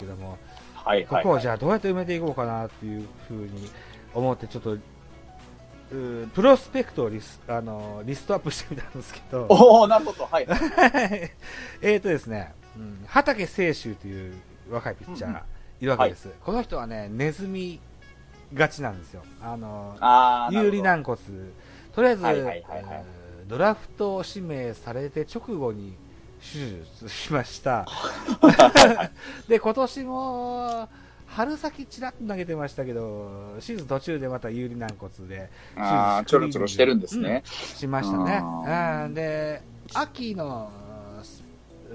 [0.00, 0.38] けども、
[0.74, 3.70] はいはい、ここをじゃあどうやって埋めていこうかなっていうふうに
[4.14, 4.76] 思って、ちょっと、
[5.90, 10.46] プロスペクトをリスあのリストアップしてみたんですけど、 おおなるほど、はい。
[11.82, 14.34] えっとですね、うん、畑清舟という
[14.70, 15.42] 若いピッチャー
[15.80, 17.80] いるわけです、はい、この人はね、ネズミ
[18.54, 19.22] がちなんですよ。
[19.42, 19.96] あの、
[20.50, 21.18] 有利軟骨。
[21.92, 23.04] とりあえず、はいはいはいはい、
[23.46, 25.96] ドラフト指名されて直後に
[26.40, 27.86] 手術しました。
[29.48, 30.88] で、今年も、
[31.26, 37.44] 春先ちらっと投げてましたけど、シーズン途中でまた有利軟骨で、ああ、ちょろちょろしてるんですね。
[37.44, 38.42] うん、しましたね。
[39.06, 39.62] うん、で、
[39.94, 40.70] 秋の、
[41.88, 41.94] フ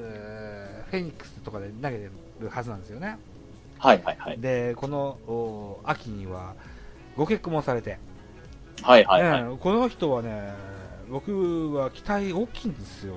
[0.91, 2.09] ェニックスとかで投げて
[2.39, 3.17] るはずなんですよね。
[3.77, 4.39] はいはいはい。
[4.39, 6.53] で、この秋には
[7.17, 7.97] ご結婚もされて、
[8.81, 10.53] はいはいはい、この人はね、
[11.09, 13.15] 僕は期待大きいんですよ。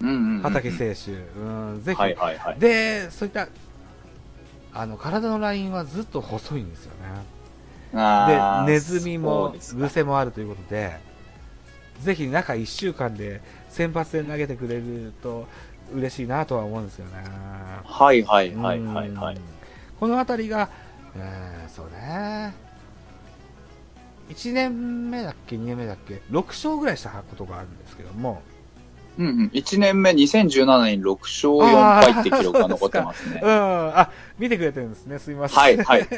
[0.00, 1.12] うんうんうん、畑選手。
[1.38, 2.58] うん、ぜひ、はいはいはい。
[2.58, 3.48] で、そういった、
[4.72, 6.92] あの、体のラインはずっと細いんですよ
[7.92, 8.66] ね。
[8.66, 10.98] で、ネズミも、癖もあるということで、
[12.00, 13.40] ぜひ中1週間で
[13.70, 15.46] 先発で投げてくれると
[15.94, 17.12] 嬉しいなとは思うんですよね。
[17.84, 19.38] はいはいはいはいはい。
[19.98, 20.68] この辺りが、
[21.16, 22.54] えー、そうね、
[24.28, 28.42] 1年目だっけ、2年目だっけ、6勝ぐらいしたことがあるんですけども、
[29.18, 33.40] うんうん、1年目、2017年6勝4敗って記録が残ってますね。
[33.42, 35.58] うん、あ、見てくれてるんですね、すみません。
[35.58, 36.08] はい、はい。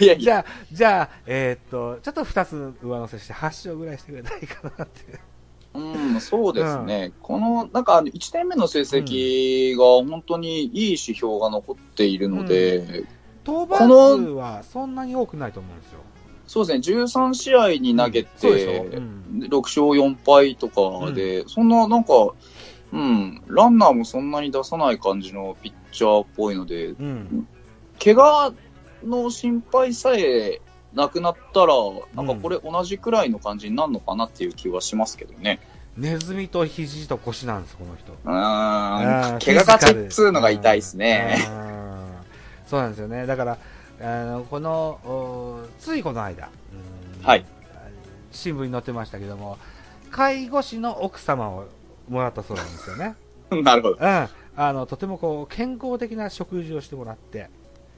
[0.00, 5.34] いやいや じゃあ、じゃあ、えー、っと、ちょっと2つ上乗せして8勝ぐらいしてくれないかなって。
[5.74, 7.06] うん、そうですね。
[7.06, 13.08] うん、この、なんか、1年目の成績が本当にいい指標が残っているので、うん、
[13.44, 16.00] 登板数はそんなに多くないと思うんですよ。
[16.54, 22.12] そうですね、13試合に投げて、うん、6勝4敗とかで、うん、そんななんか、
[22.92, 27.48] うん、ランナーもそんなに出さない感じのピッチャーっぽいので、うん、
[28.00, 28.54] 怪我
[29.02, 30.60] の心配さえ
[30.92, 31.74] なくなったら、
[32.14, 35.58] なんかこれ同じくらいの感じになるのかなっていう気はしますけどね。
[35.96, 38.12] ネズミと肘と腰なんです、この人。
[38.12, 41.36] うん、怪我がちっつうのが痛いですね。
[42.68, 43.26] そうなんですよね。
[43.26, 43.58] だから、
[44.00, 46.50] あのこのついこの間、
[47.22, 47.44] はい、
[48.32, 49.58] 新聞に載ってましたけども、
[50.10, 51.66] 介護士の奥様を
[52.08, 53.14] もらったそうなんですよね。
[53.62, 53.96] なるほど。
[54.00, 54.28] うん。
[54.56, 57.50] あの、とてもこう、健康的な食事をしてもらって、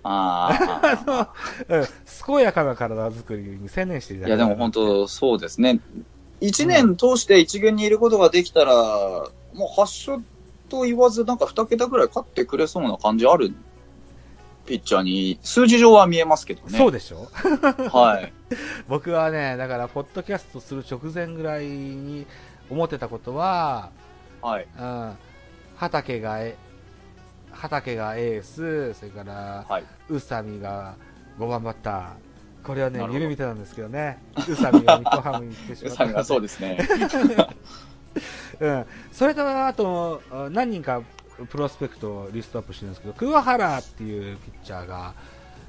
[0.03, 1.29] あ あ
[1.69, 1.87] の、うん、
[2.27, 5.81] 健やかな体作りに専念していただいや、でも本当、そうですね。
[6.41, 10.23] 一年通して一軍にいることができたら、もう発勝
[10.69, 13.53] と言わず、なんか二桁ぐらい勝ってくれそうな感じある
[14.67, 16.77] ピッチャーに、数字上は見えますけどね。
[16.79, 17.29] そうでしょ？
[17.93, 18.33] はい。
[18.89, 22.27] 僕はね、だから、ポッドキャストする直前ぐらいに
[22.69, 23.91] 思ってたことは、
[24.43, 24.67] はい。
[24.79, 25.13] うん。
[25.77, 26.57] 畑がえ、
[27.53, 30.95] 畑がエース、それから、はい、宇佐美が
[31.39, 32.11] 5番バッター。
[32.65, 34.19] これはね、夢見てたんですけどね。
[34.49, 36.05] 宇佐美が日本ハムに行ってしまった。
[36.05, 36.79] 宇佐美がそうですね。
[38.61, 38.87] うん。
[39.13, 41.03] それと、あと、何人か
[41.51, 45.15] プロスペクトをリストアップしてるんですけど、桑原っていうピッチャーが、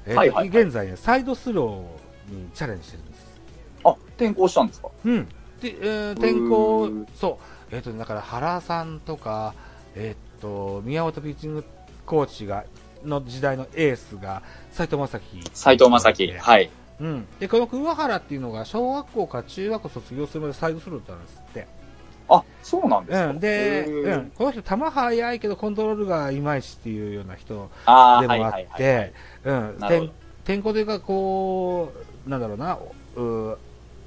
[0.06, 3.40] えーはいはいはい、現在ね、サイドスローにチャレンジしてるんです。
[3.84, 4.88] あ、転校したんですか？
[5.04, 5.28] うん。
[5.60, 7.38] で、えー、転校、そ
[7.70, 9.54] う、えっ、ー、と、だから原さんとか、
[9.94, 11.64] えっ、ー、と、宮本ピッチング
[12.06, 12.64] コーチが、
[13.04, 14.42] の時代のエースが、
[14.72, 15.42] 斎藤正樹。
[15.52, 16.70] 斎藤正樹、はい。
[17.00, 17.26] うん。
[17.38, 21.77] で、この桑原っていうのが、小学校か中学校卒業するまでサイドスローだったんですって。
[22.28, 29.12] あ、そうなんですか、うん、で、うん、この人、球速いけどコントロールがいまいちっていうような人でもあって、
[29.44, 29.76] うん、
[30.44, 31.92] 天候というか、こ
[32.26, 32.78] う、なんだろうな、
[33.16, 33.58] う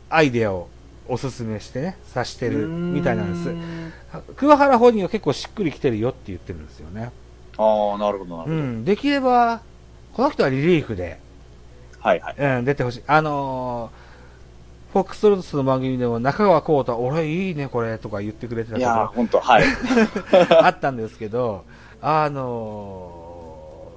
[0.09, 0.69] アイデアを
[1.07, 4.35] おすすめしてね、さしてるみたいなんです。
[4.35, 7.11] 桑原本人は結構しっくりきてるよって言ってるんですよね。
[7.57, 8.55] ああ、なるほど、なるほど。
[8.55, 9.61] うん、できれば、
[10.13, 11.19] この人はリリーフで、
[11.99, 12.35] はいはい。
[12.37, 13.03] うん、出てほしい。
[13.07, 14.00] あのー
[14.93, 19.63] フォックストロットの番組でも中川幸太、俺いいねこれとか言ってくれてたいや、本当はい。
[20.61, 21.63] あったんですけど、
[22.01, 23.89] あの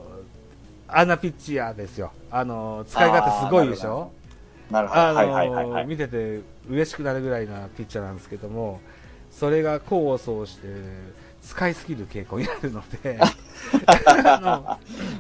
[0.89, 2.13] ー、あんなピッチャーですよ。
[2.31, 4.13] あのー、使い勝手すごいでしょ？
[4.71, 5.01] なるほど。
[5.01, 8.81] あのー、はいはいはい、見てて嬉しくなるぐらいなピッチャーなんですけども、
[9.33, 10.69] それが功を奏して、
[11.43, 13.19] 使いすぎる傾向になるので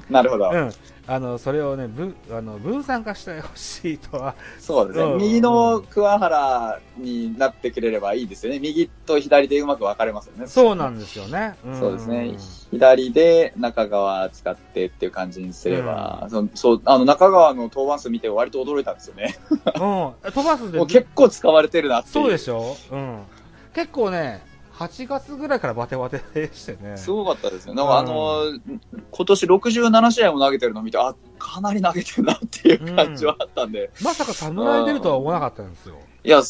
[0.08, 0.50] なるほど。
[0.50, 0.70] うん。
[1.06, 4.34] あの、それをね、分、あの、分散化してほしいとは。
[4.58, 5.18] そうですね、うん。
[5.18, 8.58] 右の桑原になってくれればいいですよね。
[8.58, 10.46] 右と左でうまく分かれますよね。
[10.46, 11.56] そうなんですよね。
[11.66, 12.34] うん、そうですね。
[12.70, 19.36] 左で中川使ってっていう感じにすれば、うん、そう、あの、中川の登板数見て割と驚いたんですよね。
[19.50, 19.60] うん。
[19.70, 20.78] 登板数で。
[20.86, 22.76] 結構使われてるなってそうでしょ？
[22.90, 23.18] うん。
[23.74, 24.42] 結構ね、
[24.74, 26.96] 8月ぐらいからバテバテでしてね。
[26.96, 27.74] すごかったですね。
[27.74, 28.80] なんかあのー、
[29.10, 33.90] 今年67試合も投げてるのを見て、あ、かなり投げてるなっていう感じはあったんで。
[34.00, 35.96] うん、まさか侍出るとは思わなかったんですよ。
[36.24, 36.40] いや、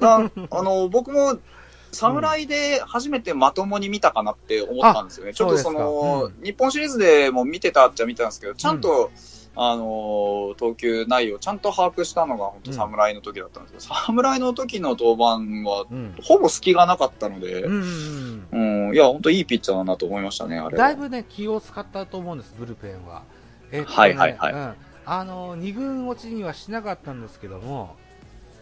[0.00, 1.38] ああの、僕も、
[1.90, 5.34] 侍で初めてまともに見たかなって思ったんですよね。
[5.34, 9.10] ちょっとその、うん、日本シリーズでも見てたっちゃ見たんですけど、ちゃんと、
[9.54, 15.86] あの、投球内容ちゃんと把握したのが本当侍の時だったんですけど、うん、侍の時の登板は、
[16.22, 23.22] ほぼ隙がなかったので、うん、うん、いや、本当いいピッチャーだなと思いましたね、あれだいぶね、気を使ったと思うんです、ブルペンは。
[23.70, 24.52] えっとね、はいはいはい。
[24.52, 27.96] うん、あの、二軍落ちにはしなかったんですけども、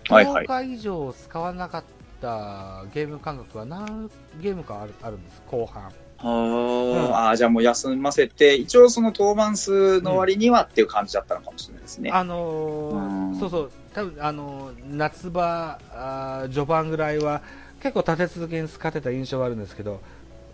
[0.04, 1.84] 10日以上使わなかっ
[2.20, 4.10] たゲーム間隔は何
[4.40, 5.92] ゲームかあるあるんです、後半。
[6.22, 12.10] うん、ああ、じゃあもう休ませて、一応その登板数の割にはっていう感じだったのかもしれないですね。
[12.10, 17.42] あのー、そうそう、多分あのー、夏場あ、序盤ぐらいは
[17.82, 20.00] 結構立て続けに使ってた印象はあるんですけど、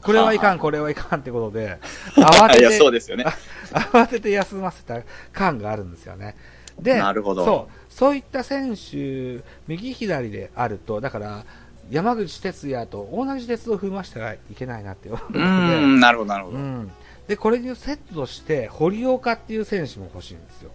[0.03, 1.79] これはいかん、これはいかんってことで、
[2.15, 3.25] 慌てて、そうですよね。
[3.73, 5.03] 慌てて休ませた
[5.33, 6.37] 感があるんですよね。
[6.79, 7.45] で、なるほど。
[7.45, 11.45] そう、そういった選手、右左であると、だから、
[11.91, 16.93] 山口哲也と同じ鉄を踏ましてはいけないなって思うので、うんなるほど、なるほど、うん。
[17.29, 20.71] で、これにセットとして、堀岡っていう選手も欲しいんですよ。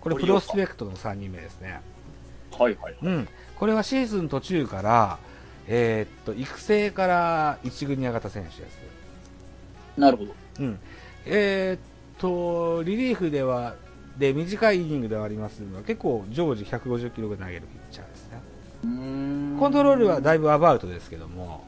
[0.00, 1.80] これ、プロスペクトの3人目ですね。
[2.58, 2.96] はいはい。
[3.02, 3.28] うん。
[3.56, 5.18] これはシーズン途中から、
[5.66, 8.78] えー、っと、育成から1軍に上がった選手です。
[9.96, 10.34] なるほど。
[10.60, 10.78] うん。
[11.26, 13.76] えー、っと、リリーフでは、
[14.18, 18.23] で、短いイニングではありますが、結構常時150キロぐらい投げるピッチャーですね。
[19.58, 21.64] コントロールはだいぶアバウトですけども、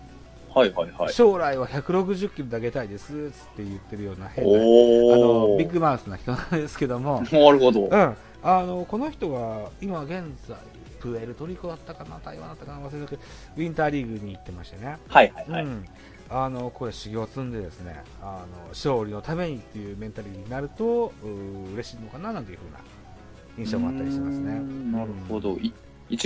[0.55, 3.17] はいはいはい、将来は160キロ投げたいですっ
[3.57, 10.57] て言ってるような変なあのビッグマウスな人なんですけども、 なるほど、うん、あのこの人が今現在、
[11.01, 13.23] プエルトリコだったかな、台湾だったかな、忘れたけど、
[13.57, 15.85] ウィンターリーグに行ってましてね、はいはいはい、うん、
[16.31, 22.79] あのこれ、修行を積んでですねあの勝利のためにっていうメンタリティになるとう嬉しいのかななんていうふうな
[23.59, 24.61] 印象もあったりしますね。
[24.91, 25.75] なるほど、一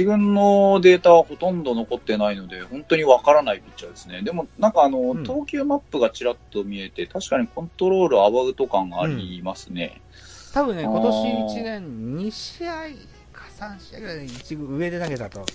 [0.04, 4.22] 軍のデータはほとんど残ってないので、本当にわからないピッチャーですね。
[4.22, 10.02] でも、なんかあの、うん、投球マップがちらっと見えて、確かにコントロールアバウト感がありますね。
[10.48, 12.72] うん、多分ね、今年1年2試合
[13.32, 15.46] か3試合ぐらい一軍上で投げたと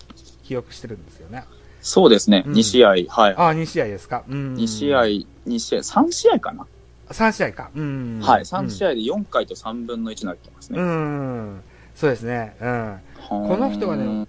[0.44, 1.44] 記憶してるんですよね。
[1.82, 3.08] そうですね、うん、2試合、はい。
[3.10, 4.24] ああ、2試合ですか。
[4.28, 4.56] うん。
[4.56, 6.66] 2試合、2試合、3試合かな
[7.10, 7.70] ?3 試合か。
[7.76, 8.20] うん。
[8.24, 10.80] はい、3試合で4回と3分の1投げてますね。
[10.80, 11.64] うん。
[11.96, 12.56] そうですね。
[12.62, 13.00] うん。
[13.28, 14.28] この人がね、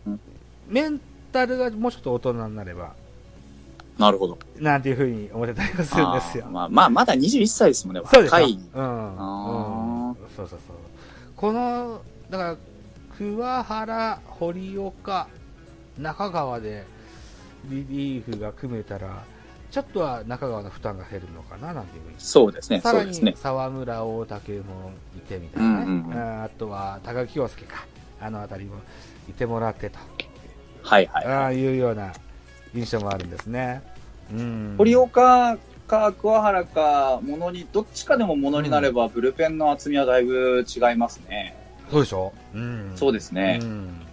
[0.68, 1.00] メン
[1.32, 2.94] タルがもうちょっと大人になれば、
[3.98, 4.38] なるほど。
[4.58, 6.46] なんていうふうに思ってたりするんですよ。
[6.50, 8.52] まあ、まあ、まだ21歳ですもんね、そうです若い。
[8.74, 10.10] うん。
[10.10, 10.16] うん。
[10.36, 10.58] そうそうそう。
[11.34, 12.56] この、だから、
[13.16, 15.28] 桑原、堀岡、
[15.98, 16.84] 中川で
[17.64, 19.24] リリーフが組めたら、
[19.76, 22.14] ちょっとは中川の負担が減るのかななんていうふうに。
[22.16, 22.80] そうですね。
[22.80, 24.60] さらに沢村、大竹も
[25.14, 25.82] いてみたいなね。
[25.82, 27.84] うんうんうん、あとは高木陽介か。
[28.18, 28.76] あの辺りも
[29.28, 29.98] いてもらってと。
[30.80, 32.14] はいはい、はい、ああいうような
[32.74, 33.82] 印象もあるんですね。
[34.32, 34.74] うん。
[34.78, 41.54] 堀岡か桑原か、ものに、どっちかでもものになれば、ブルペンの厚みはだいぶ違いますね。
[41.90, 42.32] そうでしょ？
[42.54, 42.92] うん。
[42.96, 43.58] そうですね。
[43.60, 44.05] うん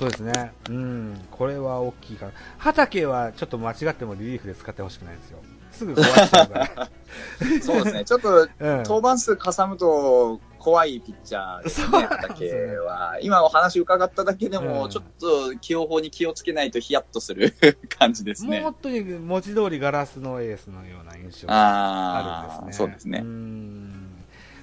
[0.00, 0.52] そうですね。
[0.70, 1.20] うん。
[1.30, 2.32] これは大きいかな。
[2.56, 5.38] 畑はちょっと間違ってもリリーフで使ってほしくないんですよ。
[5.72, 6.88] すぐ壊しちゃうから。
[7.60, 8.04] そうですね。
[8.06, 13.18] ちょっと、登板数かさむと怖いピッチャーですね、畑は。
[13.20, 17.54] 今お話伺っただけでも、ちょっと起用法に気をつけないとヒヤッとする
[17.98, 18.60] 感じですね。
[18.60, 22.84] もう本当に文字通りガラスのエースのような印象があるんですね。
[22.84, 23.22] そうですね。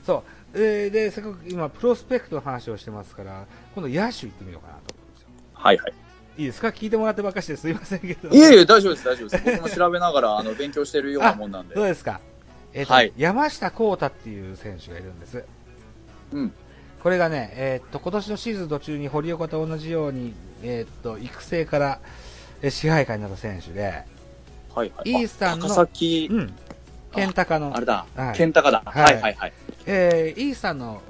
[0.03, 0.23] そう。
[0.55, 3.45] えー、で、せっかく今、プロスペクトの話をしてますから、
[3.75, 4.96] 今度野手行ってみようかなと。
[5.67, 5.93] はいはい。
[6.38, 6.69] いいですか？
[6.69, 8.29] 聞いてもらってばっかしですいませんけど。
[8.29, 9.43] いえいえ、大丈夫です、大丈夫です。
[9.43, 11.75] 僕も調べながら、あの、 勉強してるようなもんなんで。
[11.75, 12.21] どうですか
[12.74, 15.43] えっ、ー、と、はい、山下幸太っていう選手がいるんです。
[16.31, 16.53] うん。
[17.03, 20.33] これがね、えっ、ー、と、今年のシーズン途中に堀岡と同じように、
[20.63, 22.00] えっ、ー、と、育成から、
[22.62, 24.03] え支配下になった選手で、
[24.74, 25.12] はいはい。
[25.12, 26.53] イースタンの、高崎、うん。
[27.13, 27.75] ケンタカの。
[27.75, 28.83] あれだ、はい、ケンタカだ。
[28.86, 29.53] はい、はい、はい。
[29.86, 31.01] えー、イースタンの、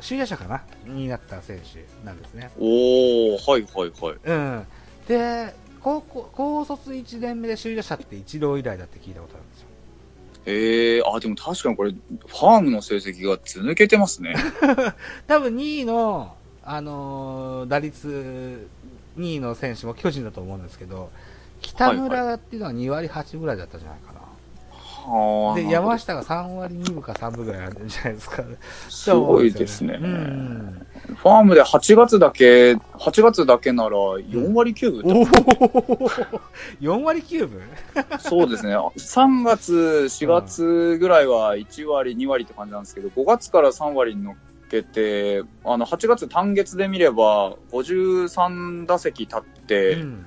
[0.00, 2.50] 首位打者かなになった選手なんですね。
[2.58, 4.16] おー、はいはいはい。
[4.24, 4.66] うん。
[5.06, 9.68] で、高校、高卒1年目で首位打者って一郎以来だって聞いたことあるんですよ。
[10.46, 14.34] へえー、あ、でも確かにこれ、ファームの成績が続けてますね。
[15.26, 18.68] 多分2位の、あのー、打率
[19.18, 21.10] 2位の選手も巨人だと思うんですけど、
[21.60, 24.07] 北村っていうのは2割8ぐらいだったんじゃないかな。
[25.56, 28.44] で、山下が3割2分か3分ぐらいあるんじゃないですか。
[28.88, 29.98] すごいですね。
[30.00, 30.86] うん、
[31.16, 35.22] ファームで8月だけ、8月だけなら4割9分、うん、
[36.80, 37.62] 4 割9分？
[38.20, 38.76] そうですね。
[38.76, 44.34] 3月、4月ぐらいは1割、2割って感じなんですけど、5月から3割に乗っ
[44.68, 50.26] けて、あの、8月単月で見れば、53打席立って、うん。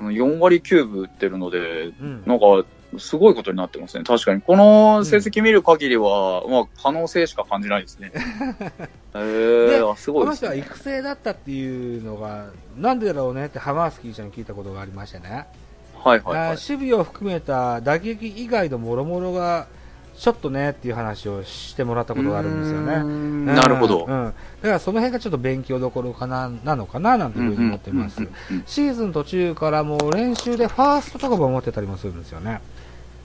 [0.00, 2.64] 4割9分打ってるので、うん、なんか、
[2.98, 4.04] すごいことになってますね。
[4.04, 4.40] 確かに。
[4.40, 8.12] この成績見る限りは、うん、まあ、可能性しか感じないですね。
[9.14, 12.46] えー、すごいです、ね、この人は育成だったっていうのが、
[12.76, 15.46] なんでだろうねってハマースキーちゃんに聞いたことがありましてね。
[15.94, 19.66] はいはい、はい、守備を含めた打撃以外のもろもろが、
[20.16, 22.94] ちょっとねっていう話をしてもらったことがあるんですよね。
[22.94, 24.24] うん、なるほど、うん。
[24.26, 28.20] だからその辺がちょっと勉強どころかな、なのかななんていうふうに思ってます。
[28.66, 32.60] シーズン途中からもう練習でファーストとかも持ってたりもするんですよね。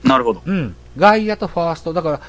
[0.04, 0.42] なるほど。
[0.44, 0.74] うん。
[0.96, 1.92] 外野とファースト。
[1.92, 2.20] だから、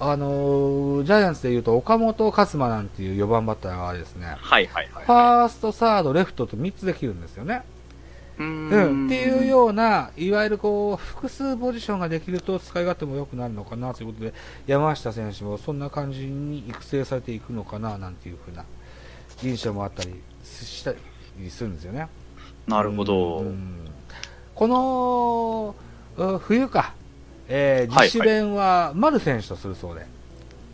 [0.00, 7.62] あのー、ジャイアンツでいうと、岡本和真なんていう4番バッターがですね、はいはいはい、はい、ファースト、サード、レフトと3つできるんですよね。
[8.38, 14.32] うん、っていうような、いわゆるこう、複数ポジションができると使い勝手も良くなるのかなということで、
[14.66, 18.64] 山下選手もそんな感じに育成されていくのかななんていうふうな
[19.42, 22.08] 印象もあったりしたりするんですよね。
[22.66, 23.44] なるほど。
[24.54, 25.74] こ
[26.16, 26.94] の、冬か、
[27.52, 30.06] えー、自主練は丸選手とするそうで。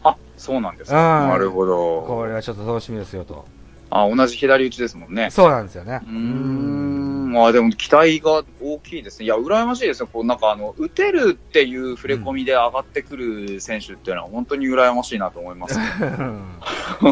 [0.05, 1.27] あ、そうなんですか。
[1.27, 2.03] なるほど。
[2.07, 3.47] これはちょっと楽しみですよと。
[3.89, 5.31] あ、同じ左打ちですもんね。
[5.31, 6.03] そうなんですよね。
[6.07, 7.33] うん。
[7.33, 9.25] まあでも期待が大きいですね。
[9.25, 10.07] いや、羨ましいですよ。
[10.07, 15.85] こうなんかあの、打てるっていう触れ込みで上がってくる選手っていうのは本当に羨ましいなと思います、ね、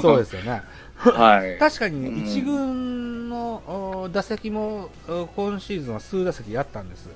[0.02, 0.62] そうですよね。
[0.96, 1.56] はい。
[1.60, 4.90] 確かに一軍の打席も
[5.36, 7.08] 今シーズンは数打席あったんです。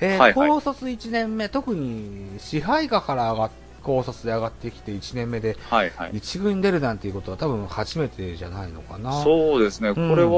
[0.00, 3.50] えーはいはい、高卒1年目、特に支配下から上がっ
[3.88, 9.22] 高卒で上がってきて1年目で、1軍に出るなんていうことは多分初めてじゃないのかな。
[9.22, 10.30] そうですね、うん、これは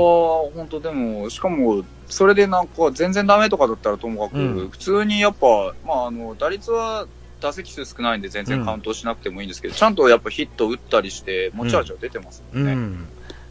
[0.55, 7.07] 本当でも、しかも、それでなんか全然ダメとかだったらともかく、うん、普通にやっぱ、まあ、あの、打率は
[7.41, 13.07] 打席数少ないんで全然カウントしなくてもいいんですけど、うん、ちゃんとやっぱヒット打ったりして、持ち味は出てますもんね。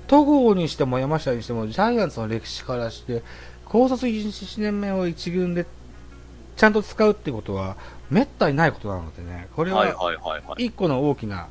[0.07, 3.21] 戸郷にしても山下にしても、ジャイアンツの歴史からして、
[3.65, 5.65] 高卒1年目を1軍で
[6.59, 7.77] ちゃんと使うってことは、
[8.11, 9.95] めったにないことなのでね、これは
[10.57, 11.47] 一個の大きな、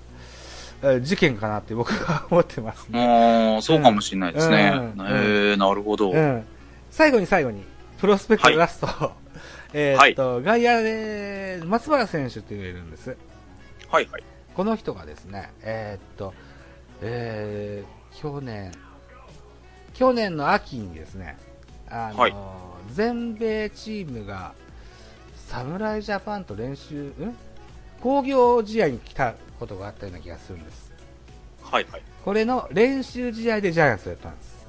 [1.00, 3.56] 事件かなって僕は思ってますね。
[3.56, 4.70] あそうかもしれないですね。
[4.74, 6.44] うん、えー、なるほど、うん。
[6.90, 7.64] 最後に最後に、
[7.96, 9.14] プロスペクトラスト、は
[9.72, 13.16] い、 えっと、はい、外野で松原選手って言えるんです。
[13.88, 14.22] はいはい。
[14.54, 16.34] この人がですね、えー、っと、
[17.00, 18.72] えー、去年、
[19.94, 21.38] 去年の秋にですね、
[21.88, 22.34] あの、はい、
[22.92, 24.52] 全米チームが
[25.48, 27.36] 侍ジャパンと練習、ん？
[28.02, 30.92] 工業試合に来たことがあったような気がするんです。
[31.62, 32.02] はいはい。
[32.22, 34.66] これの練習試合でジャイアンツをやったんです。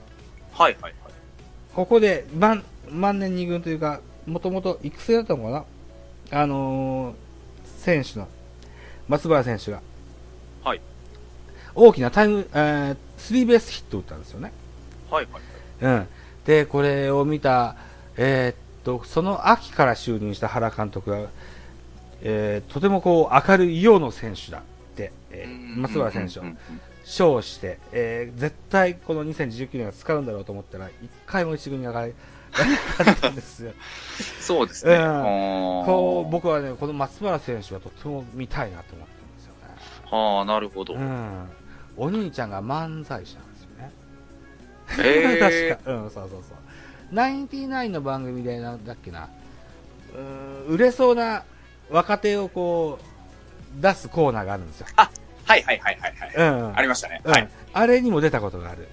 [0.54, 0.94] はいはいはい。
[1.76, 5.66] ここで万万年二軍というか、もともと育成だったのか
[6.32, 6.42] な？
[6.42, 7.16] あのー、
[7.78, 8.28] 選手の、
[9.08, 9.82] 松原選手が。
[10.64, 10.82] はい。
[11.76, 14.54] 大きなタイム、えー、スリーベースヒットを打ったんですよね。
[15.12, 15.42] はいはい。
[15.82, 16.08] うん。
[16.46, 17.76] で、これを見た、
[18.18, 21.28] えー、と、その秋から就任した原監督が、
[22.22, 24.62] えー、とてもこう明るいようの選手だっ
[24.96, 26.44] て、えー、松原選手を
[27.06, 32.14] 称して、えー、絶対この2019年は使うんだろうと思ったら、一回も一軍に上がり、
[32.98, 33.74] なかったんですよ。
[34.42, 34.96] そうですね。
[34.96, 35.02] うん、
[35.86, 39.76] こう僕はね、この松原選手はとても見たいなと思ってるんですよね。
[40.10, 40.96] はあ、なるほど。
[40.96, 41.48] うん。
[41.96, 43.92] お兄ちゃんが漫才師なんですよね。
[44.98, 45.92] えー、 確か。
[45.92, 46.58] うん、そうそうそう。
[47.12, 49.30] ナインティナインの番組でなんだっけな、
[50.68, 51.44] 売れそうな
[51.90, 54.88] 若手をこう、出すコーナーがあるんですよ。
[54.96, 55.10] あ、
[55.46, 56.50] はいはいはいはいはい。
[56.50, 56.78] うん。
[56.78, 57.22] ありましたね。
[57.24, 57.50] はい。
[57.74, 58.88] あれにも出たことがある。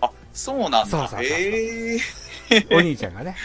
[0.00, 0.86] あ、そうなんだ。
[0.86, 3.36] そうえー、 お兄ちゃんがね。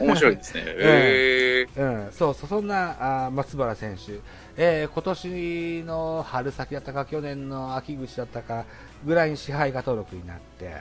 [0.00, 0.64] 面白いですね。
[0.66, 2.12] えー、うん。
[2.12, 4.20] そうそう、そんなあ松原選手。
[4.56, 8.64] えー、今年の春先だったか、去年の秋口だったか、
[9.04, 10.76] ぐらいに支配下登録になって、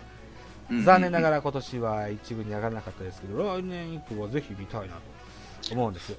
[0.69, 6.17] 残念ながら今年は一部に上がらなかったですけど、来年以降はぜひ見たいなと思うんです。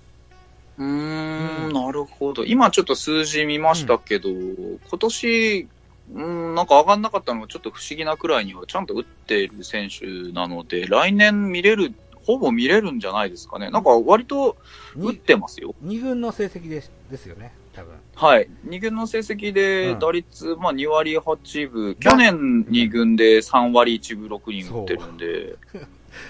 [0.78, 2.44] うーん、うん、なるほど。
[2.44, 5.68] 今ちょっと数字見ましたけど、うん、今年、
[6.14, 11.92] うん、なんか上がんなかったのがちょっと不思議なくらいにはちゃんと打っている選手なので、来年見れる、
[12.24, 13.70] ほぼ見れるんじゃないですかね。
[13.70, 14.56] なんか割と
[14.96, 15.74] 打ってますよ。
[15.84, 17.52] 2軍の成績ですですよね。
[17.74, 17.94] 多分。
[18.20, 18.50] はい。
[18.66, 25.56] 2軍の成績で、打率、うん、まあ2割8分、去年2軍で3割1分6人打ってるんで、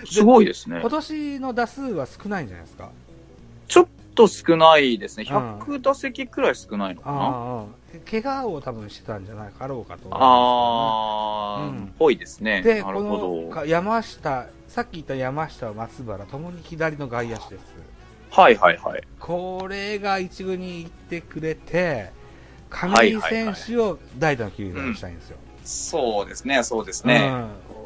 [0.05, 0.81] すごいですね。
[0.83, 2.91] 今年の打数は少ないんじゃないですか？
[3.69, 5.25] ちょっと少ないですね。
[5.25, 7.65] 100打席くらい少ないのかな、
[7.95, 12.61] うん、怪我を多分してたんじゃないかろうかと思います、ね、ああ、うん、ぽいですね。
[12.61, 17.75] で、この山下、さっき言った山下、松原、ともに左の外野手です。
[18.31, 19.03] はいはいはい。
[19.19, 22.11] これが一軍に行ってくれて、
[22.71, 27.33] 亀井選手を代打の球団にしたいんですよ、そうですね、そうですね。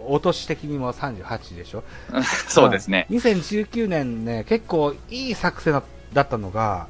[0.07, 1.85] お年的にも38でしょ
[2.49, 3.07] そうですね。
[3.11, 5.81] 2019年ね、結構いい作戦
[6.13, 6.89] だったのが、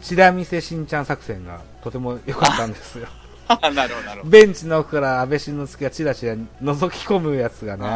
[0.00, 3.08] 白見せしんちゃん作戦がとても良かったんですよ。
[3.48, 4.30] なるほど、なるほど。
[4.30, 7.86] ベンチの奥から安倍晋之助がチラチラ覗き込むやつがね、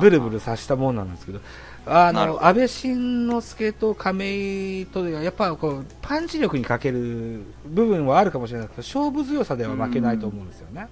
[0.00, 1.40] ブルブルさしたもんなんですけど、
[1.90, 10.88] あの、安倍晋之助と亀井と、やっぱこう、パンチ力に欠ける部分はあるかもしれないけど、勝負強さでは負けないと思うんですよね。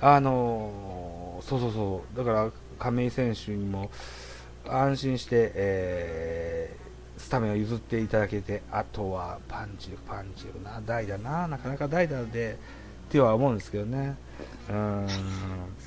[0.00, 3.90] あのそうそうそう、だから亀井選手にも
[4.66, 10.62] 安心して、えー、スタメンを譲っていただけて、あとはパンチ力、パンチ力。
[10.62, 12.58] な、代打な、なかなか代打で
[13.08, 14.16] っては思うんですけどね。
[14.70, 15.06] うん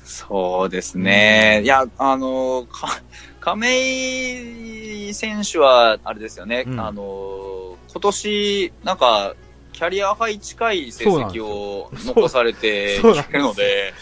[0.04, 1.56] そうですね。
[1.60, 3.00] うん、いや、あの、か
[3.40, 9.34] 亀井選手は、あれですよね、うん、あの、今年、なんか、
[9.72, 13.94] キャリアハイ近い成績を残されているので、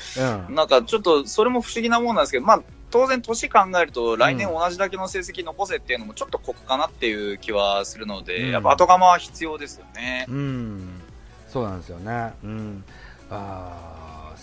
[0.48, 10.26] なんかちょっとそれも不思議なもんなんですけど、まあ、当然年考えると来年同じだけの成績残せっていうのもちょっと酷かなっていう気はするので、うん、やっぱ後釜は必要ですよね。
[10.28, 11.00] うん。
[11.48, 12.32] そうなんですよね。
[12.42, 12.84] うん。
[13.30, 13.97] ああ、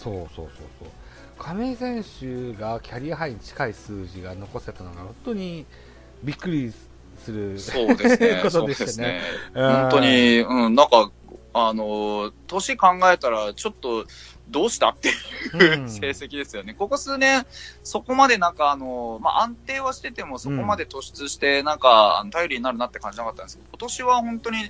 [0.06, 0.48] そうそうそう
[0.80, 0.90] そう。
[1.40, 5.66] 亀井選手がキャリアハイに近い数字が残せたのが本当に
[6.24, 6.72] びっくり
[7.18, 8.40] するそうですね。
[8.46, 9.08] ことでしたね。
[9.08, 9.22] ね
[9.56, 11.12] 本当に、うん、なんか、
[11.58, 14.06] あの、年考えたら、ちょっと、
[14.50, 15.12] どうしたってい
[15.86, 16.76] う成績ですよね。
[16.76, 17.46] ここ数年、
[17.82, 24.70] そこまでなんかあの、まあ、安定はしててもそこまで突出して、なんか、頼りになるなって感じなかったんですけど、今年は本当に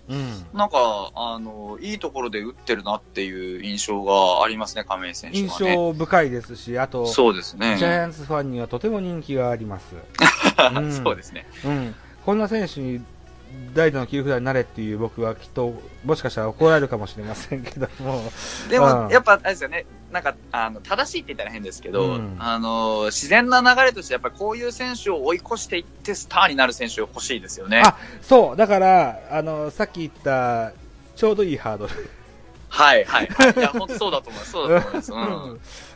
[0.53, 7.77] なんか、あの、いいところで打ってるなっていう印象がありますね、亀井選手は、ね、印象深いですし、あと、そうですね。
[7.77, 9.95] ジャイアンツファンにはとても人気があります。
[10.75, 11.47] うん、そうですね。
[11.65, 11.95] うん。
[12.25, 13.01] こんな選手
[13.55, 18.23] に代打の切り札になれっていう僕はきっと、もしかしたら怒られるかもしれませんけども。
[18.69, 27.81] でも、やっぱ、あれですよね、なんか、あの、正しいって言ったら変ですけど、うん、あの、自然な流れとして、やっぱりこういう選手を追い越していってスターになる選手欲しいですよね。
[27.85, 30.71] あ、そう、だから、あの、さっき言った、
[31.15, 31.93] ちょうどいいハードル。
[32.69, 33.53] はい、はい、はい。
[33.55, 34.51] いや、本当そうだと思います。
[34.51, 35.11] そうだと思います。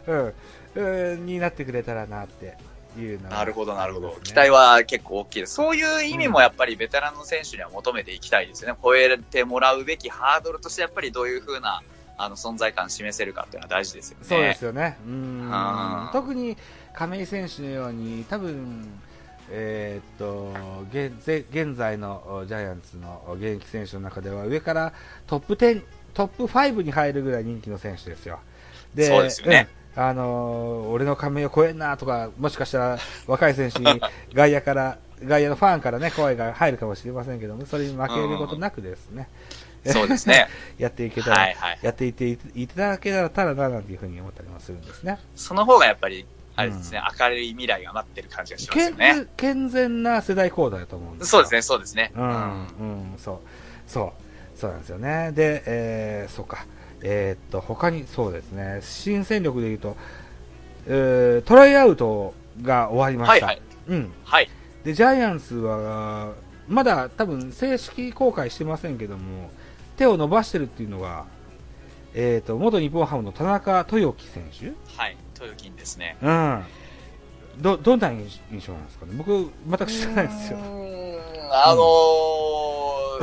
[0.07, 0.33] うん。
[1.13, 1.25] うん。
[1.25, 2.57] になってくれたらなって
[2.99, 4.17] いうなるほど、なるほど。
[4.23, 5.55] 期待は結構大きいです。
[5.55, 8.79] そういう意味もやっぱりベテランの選手には求めていきたいですよね。
[8.83, 11.81] 超えてもらうべきハードルとしてやっぱりどういうふうな
[12.17, 14.25] あの存在感示せるかっていうのは大事ですよね。
[14.27, 14.97] そうですよね。
[15.05, 16.57] うん特に
[16.93, 18.87] 亀井選手のように多分、
[19.49, 20.53] えー、っと
[20.91, 24.93] 現現在のジャイアンツの現役選手の中では上から
[25.27, 25.81] トップ10、
[26.13, 28.39] トップ5に入るぐらい人気の選手ですよ。
[28.93, 29.69] でそうですよね。
[29.95, 34.01] あのー、俺の仮面を超えんなとか、もしかしたら若い選手に
[34.33, 39.27] 外野から、外野のファンからね、声が入るかもしれませんけども、それに負けることなくですね。
[39.85, 40.47] そうですね。
[40.77, 45.19] やっていけたら、はいはい、やっていていただけたらな、なんていうふうに思ったりもするんですね。
[45.35, 46.25] その方がやっぱり、
[46.55, 49.25] あれですね、うん、明るい未来が待ってる感じがしますよね。
[49.37, 52.11] 健全な世代交代だと思うんですそうですね、そうですね。
[52.15, 53.39] うん、うん、そう。
[53.87, 54.59] そう。
[54.59, 55.31] そうなんですよね。
[55.31, 56.65] で、えー、そうか。
[57.01, 59.95] えー、っと、他に、そうですね、新戦力でいうと、
[60.87, 63.45] えー、トライアウトが終わりました。
[63.45, 64.11] はい、はい、うん。
[64.23, 64.49] はい。
[64.83, 66.33] で、ジャイアンツは、
[66.67, 69.49] まだ多分正式公開してませんけども、
[69.97, 71.25] 手を伸ばしてるっていうのが、
[72.13, 76.17] えっ、ー、と、元日本ハムの田中豊樹選手はい、豊樹ですね。
[76.21, 76.63] うん。
[77.59, 80.59] ど、どんな印象なんですかね僕、全く知らないですよ。
[81.51, 81.81] あの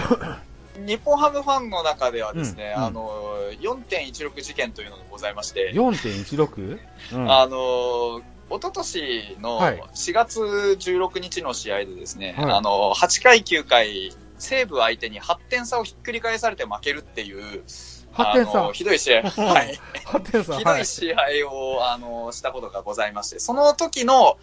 [0.03, 0.39] ー
[0.77, 5.73] 日本ハムファンの中ではですね、うんうん、あの、4.16事件というのがございまして。
[5.73, 6.79] 4.16?
[7.15, 17.65] うん、あの、一昨年の4月16日の試合でですね、はい、あの、8回9回、西武相手に8点差をひっくり返されて負けるっていう、
[18.15, 19.79] 8点差ひどい試合、 はい。
[20.59, 21.19] ひどい試合
[21.51, 24.39] を、あの、したことがございまして、その時の、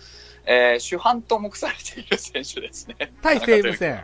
[0.46, 3.14] えー、主犯と目されている選手ですね。
[3.22, 4.04] 対西武戦。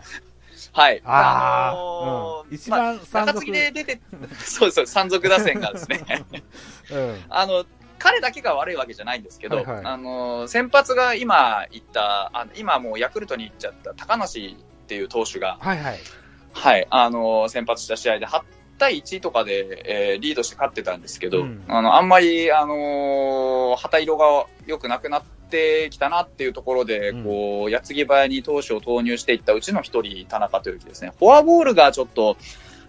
[0.71, 1.01] はい。
[1.03, 4.01] あ、あのーうん、一番山賊、まあ、で出て、
[4.39, 6.05] そうです、山賊打線がですね、
[6.91, 7.65] うん、あの、
[7.97, 15.99] 彼だけが悪いわけじゃないんですけど、はいはい、あの、先発が今言った、あの今もうヤクルトに行っちゃった高梨っていう投手が、はいはい。
[16.51, 18.41] はい、あの、先発した試合で8、
[18.79, 32.37] 対1とかで、えー、リードして勝ってたんですけど、うん、あの、あんまり、あのー、旗色が良くなくなってきたなっていうところで、うん、こう、矢継ぎ早に投手を投入していったうちの一人、田中というですね、フォアボールがちょっと、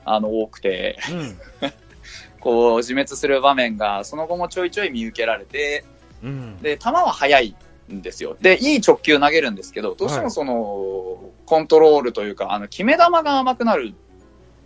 [0.07, 1.71] あの、多くて、うん、
[2.41, 5.85] こう、自滅する場面が、その後もちょいちょい見受けられて、
[6.23, 7.55] うん、で、球は速い
[7.93, 8.37] んですよ。
[8.41, 13.95] で、いい直球投げるんですけど、どうしてもその、はい、コントロールというか、あの、決め球が甘くなる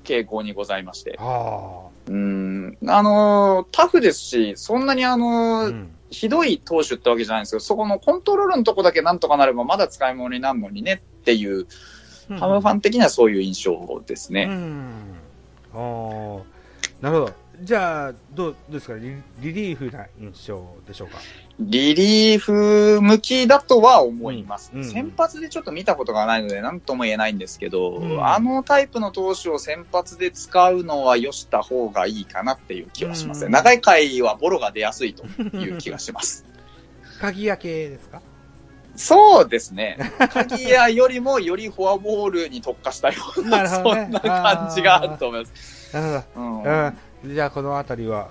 [0.04, 1.18] 傾向にございまして。
[2.06, 11.66] うん、あの、タフですし、そんなにあの、うん、ひどい投手ってわけじゃないんですけど、そこのコントロールのとこだけなんとかなればまだ使い物になるのにねっていう、
[12.30, 14.46] うん、ハムファン的にはそういう印象ですね。
[14.50, 15.16] うん、
[15.72, 15.82] ああ、
[17.00, 17.43] なるほど。
[17.62, 18.94] じゃあ、どうですか？
[18.96, 21.18] リリーフな印象でしょうか？
[21.60, 33.46] リリーフ向きだとは思います、うん、先発でちょっと見たことがないので、なんとも言えないんですけど、うん、あのタイプの投手を先発で使うのはよした方がいいかなっていう気はしますね。
[33.46, 35.24] うん、長い回はボロが出やすいと
[35.56, 36.44] いう気がします。
[37.20, 38.20] 鍵屋系ですか？
[38.96, 39.98] そうですね。
[40.32, 45.96] 鍵屋よりもよりフォアボールに特化したような、 なね、そんな感じがあると思います。
[45.96, 46.46] なるほど。
[46.46, 46.50] う
[46.88, 48.28] んじゃあこの辺りは、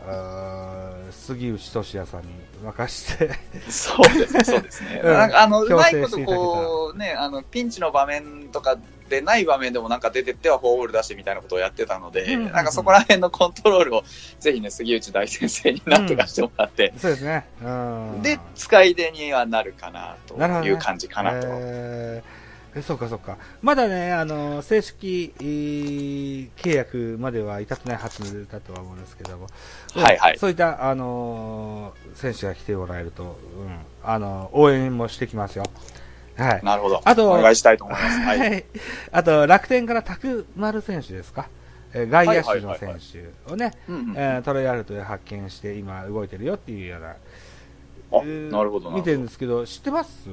[1.11, 2.27] 杉内俊也さんに
[2.63, 3.31] 任して。
[3.69, 5.01] そうですね、そうですね。
[5.03, 8.77] なんかあの、うまいことこう、ね、あの、ピンチの場面とか
[9.09, 14.03] でない場面でもなんか出てってはフォアボール出してみたいなことをやってたので、うんうんうん、なんかそこら辺のコントロールを
[14.39, 17.45] ぜひね、杉内大先生になんとかしてもらって、うん、そうですね。
[18.21, 21.47] で、使い手にはなるかなという感じかなと。
[21.49, 22.42] えー
[22.75, 23.37] え、そうかそうか。
[23.61, 29.47] まだね、あの、正式、契約までは至ってないはずだとは思うんですけども。
[29.95, 30.39] はいはい。
[30.39, 35.65] そういった、あの選手が来てもらえると、うん、あの応援もしてきますよ。
[36.35, 36.61] はい。
[36.63, 37.01] なるほど。
[37.05, 38.19] あと、お願いしたいと思います。
[38.19, 38.65] はい。
[39.11, 41.49] あと、楽天から拓丸選手ですか？
[41.95, 43.71] え外野手の選手をね、
[44.43, 47.15] トロイアルトで発見して今動いてるよっていうような、
[48.17, 50.27] あ、なるほど見てるんですけど、知ってます？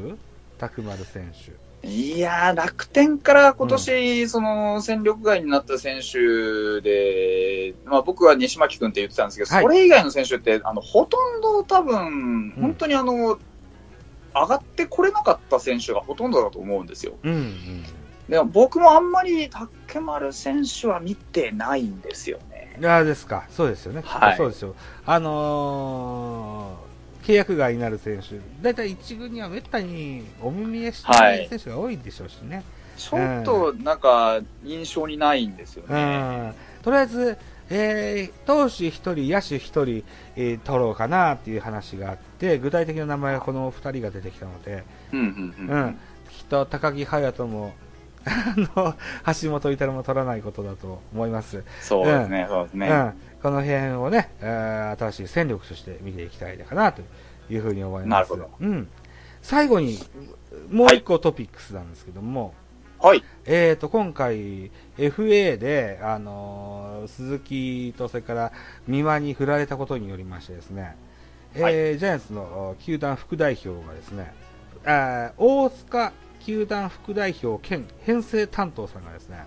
[0.57, 1.53] 拓丸選手。
[1.83, 13.39] いやー、楽天から今年、その、戦力外になった選手で、まあ僕は西巻君って言ってたんですけど、はい、それ以外の選手って、あの、ほとんど多分、本当にあの、
[14.35, 17.15] 上がってこれなかった選手がほとんどだと思うんですよ。
[17.23, 17.85] うん、うん、
[18.29, 22.77] でも僕もあんまり竹丸選手は見てないんですよね。
[22.79, 23.47] いやですか。
[23.51, 24.03] そうですよね。
[24.05, 24.37] はい。
[24.37, 24.75] そうですよ。
[25.05, 26.90] あのー
[27.23, 32.57] 契約外になる選手、大体一軍にはめったにお目見えしてない選手が多いでしょうしね。
[32.57, 32.65] はい、
[33.01, 36.55] ちょっとなんか印象にないんですよね。
[36.79, 37.39] うん、とりあえず、
[37.71, 40.05] えー、投手1人、野手1人、
[40.37, 45.99] えー、取ろうかなっていう話があって、具体的な名前がこの2人が出てきたので、うん、うん、
[46.31, 47.75] きっと高木隼人も、
[48.25, 48.95] あの、
[49.41, 51.63] 橋本至も取らないことだと思います。
[51.81, 52.89] そうですね、うん、そうですね。
[52.89, 57.03] うんこの辺をね、えー、新しい戦力として見ていきたいかなと
[57.51, 58.11] いうふうに思います。
[58.11, 58.51] なるほど。
[58.61, 58.89] うん。
[59.43, 59.99] 最後に、
[60.71, 62.55] もう一個トピックスなんですけども、
[63.01, 63.25] はい。
[63.47, 68.53] えっ、ー、と、今回、FA で、あのー、鈴木とそれから
[68.87, 70.97] 三輪に振られたことによりましてですね、
[71.59, 74.35] はい、えー、ジャイアンツの球団副代表がですね、
[74.85, 79.45] あ大塚球団副代表兼編成担当さんがですね、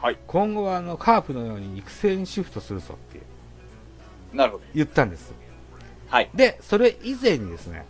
[0.00, 3.20] はい、今後はあのカープのように育成にシフトするぞって
[4.32, 4.64] なるほど。
[4.74, 5.32] 言ったんです、
[6.08, 7.84] はい、でそれ以前にですね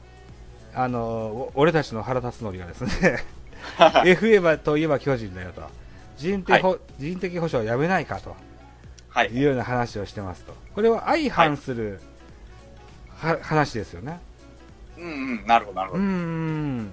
[0.75, 3.25] あの俺たちの原辰徳がですね
[3.77, 5.63] FA といえば巨人だよと。
[6.17, 8.35] 人的,、はい、人的保障はやめないかと、
[9.09, 10.53] はい、いうような話をしてますと。
[10.75, 12.01] これは相反する、
[13.17, 14.21] はい、話ですよね。
[14.97, 15.07] うんう
[15.43, 15.47] ん。
[15.47, 16.03] なるほどなるほど。
[16.03, 16.93] うん。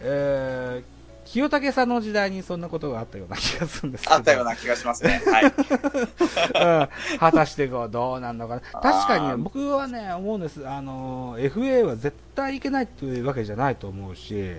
[0.00, 0.97] えー
[1.30, 4.14] 清武さんの時代にそんなことがあったような気がするんですけど。
[4.14, 5.20] あったような気がしますね。
[5.26, 5.44] はい。
[5.44, 8.60] うん、果たしてこうどうなんのかな。
[8.80, 10.66] 確かに僕はね、思うんです。
[10.66, 14.54] あの、FA は絶対いけないっていうわけじゃないと思うし、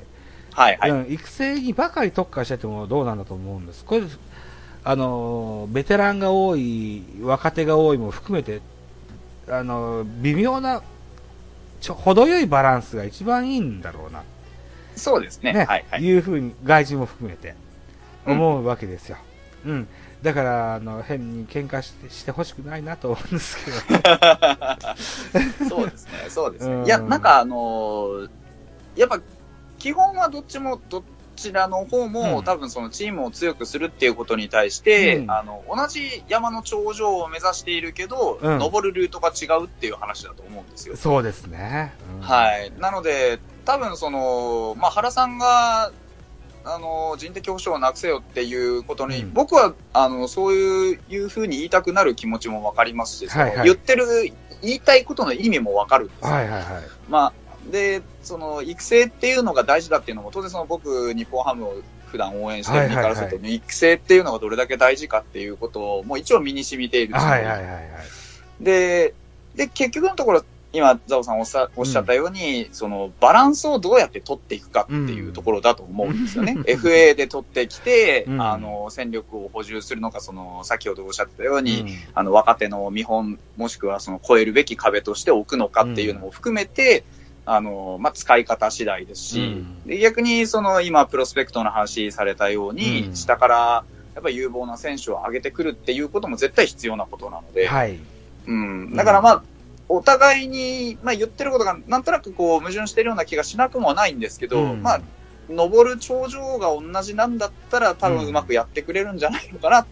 [0.52, 0.92] はいはい。
[0.92, 3.84] うん、育成にばかり特化しててもどうなんだと思うんです。
[3.84, 4.04] これ、
[4.84, 8.62] あの、ベテランが多い、若手が多いも含めて、
[9.50, 10.84] あの、微妙な、
[11.82, 14.22] ちょ、程よいバランスが一番いいんだろうな。
[15.00, 15.54] そうですね。
[15.54, 16.04] ねはい、はい。
[16.04, 17.56] いうふうに、外人も含めて、
[18.26, 19.18] 思うわけですよ。
[19.66, 19.88] うん、うん
[20.22, 23.78] だから、あの、変に喧嘩してしてほしくないなと思うんですけど。
[25.70, 26.76] そうですね、そうですね。
[26.76, 28.30] うん、いや、なんかあのー、
[28.98, 29.22] やっぱ、
[29.78, 31.04] 基本はどっちも、どっ
[31.38, 40.98] ちらの方も、うん、多分そのチームを強くするっていうことに対して、うん、あの、同じ山の頂上を目指しているけど、登るルートが違うっていう話だと思うんですよ。
[40.98, 41.94] そうですね。
[42.20, 42.74] はい。
[42.78, 45.92] なので、多分その、まあ、原さんが、
[46.66, 56.06] あの、人的保障をなくせよっていうことに、うん、僕は、あの、そういうふうに言いたくなる気持ちもわかりますし、はいはい、言ってる、言いたいことの意味もわかる。
[56.06, 56.84] んですはいはいはい。
[57.10, 57.34] まあ、
[57.72, 61.76] で、その、育成っていうのが大事だっていうのも、当然その僕、日本ハムを
[62.08, 68.64] 普段応援してる身からすると、育成っていうのがどれだけ大事かっていうことを、もう一応身に染みているはいはいはいはい。
[68.64, 69.14] で、
[69.54, 76.54] で、結局のところ、今、ザオさんおっしゃおっしゃったように、うん、その、バランスをどうやって取っていくかっていうところだと思うんですよね。
[76.58, 87.04] うん、FA で取ってきて、うん、あの、戦力を補充するのか、その、先ほどおっしゃってたように、あの、若手の見本、もしくはその、超えるべき壁として置くのかっていうのも含めて、
[87.46, 97.98] あの、まあ、使い方次第ですし、で逆に、その、今、プロスペクトの話されたように、下から、やっぱり有望な選手を上げてくるっていうことも絶対必要なことなので、はい。
[98.46, 98.96] うん。
[98.96, 99.44] だからまあ、
[99.90, 105.02] お互いに、まあ、言ってることがなんとなくこう矛盾してるような気がしなくもないんですけど、うん、まあ、
[105.50, 109.88] 登る頂上が同じなんだったら多分うまくやってくれるんじゃないのかな、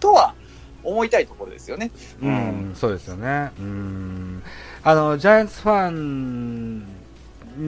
[0.00, 0.34] とは
[0.82, 1.92] 思いたいところですよね。
[2.20, 3.52] うん、うん、そうですよね。
[3.58, 4.42] うん。
[4.82, 6.86] あの、ジャイアンツファン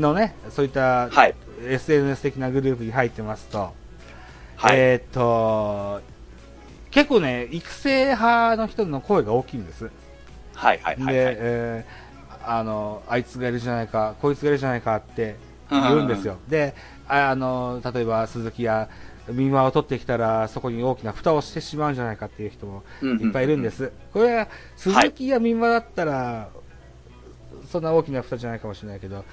[0.01, 3.73] のね、そういった、はい、SNS 的なグループに入ってますと、
[4.57, 6.01] はい、えっ、と、
[6.91, 9.91] 結構ね、育成派の人の声が大きいんです。
[10.59, 15.37] はいはいはい、で、えー、あの、あいつがいるじゃないか、こいつがいるじゃないかって
[15.71, 16.37] 言うんですよ。
[16.49, 16.75] で、
[17.07, 18.89] あの、例えば鈴木や
[19.29, 23.93] 民話を取ってきたら、そこに大きな蓋をしてしまうんじゃないかっていう人もいっぱいいるんです。
[24.13, 26.49] これは、鈴木や民話だったら、は
[27.63, 29.25] い、そんな大きな蓋じゃないかもしれないけど、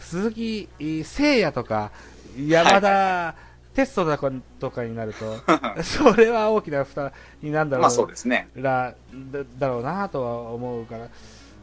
[0.00, 0.68] 鈴木
[1.02, 1.92] 聖也とか、
[2.36, 4.18] 山田、はいテストだ
[4.58, 5.36] とかになると、
[5.82, 8.94] それは大きな負担になるだろう,、まあそうですね、だ
[9.58, 11.08] だろうなとは思うから、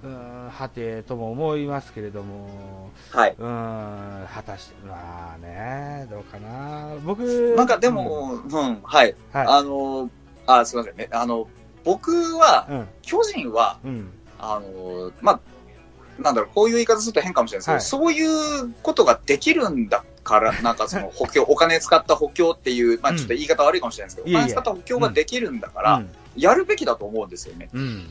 [0.04, 3.36] うん、はてとも思いますけれども、はい。
[3.38, 6.96] うん、果たして、まあね、どうかな。
[7.04, 9.16] 僕、なんかでも、うん、うん、はい。
[9.34, 10.10] はい、あの、
[10.46, 11.10] あ、すみませんね。
[11.12, 11.48] あの、
[11.84, 15.40] 僕は、うん、巨人は、うん、あの、まあ、
[16.20, 26.04] なんだろう、こういう言い方すると変かもしれないですけど、はい、そういうことができるんだから、 なんかその補強、お金使った補強っていう、まあちょっと言い方悪いかもしれないですけど、うん、お金使った補強ができるんだから、
[26.36, 27.70] やるべきだと思うんですよね。
[27.74, 28.10] うん。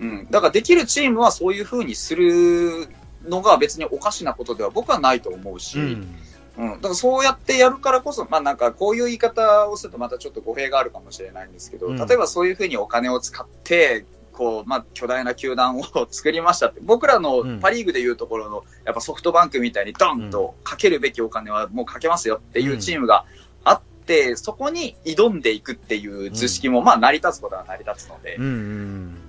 [0.00, 0.26] うん。
[0.30, 2.88] だからできるチームはそういうふうにする
[3.24, 6.16] のが別におかしなことでは僕はないと思うし、うん、
[6.58, 6.70] うん。
[6.72, 23.24] だからそうやってやるからこそ、まあなんかこういう言い方をするとまたちょっと語弊があるかもしれないんですけど、うん、例えばそういうふうにお金を使って、こう、まあ、巨大な球団を作りましたって、 僕らのパリーグでいうところの、やっぱソフトバンクみたいにドンとかけるべきお金はもうかけますよっていうチームが
[23.64, 28.36] あって、そこに挑んでいくっていう図式も、まあ、成り立つことは成り立つので、